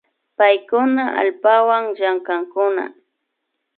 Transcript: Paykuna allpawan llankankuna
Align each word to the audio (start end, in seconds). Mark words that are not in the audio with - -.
Paykuna 0.37 1.03
allpawan 1.19 1.83
llankankuna 1.97 2.85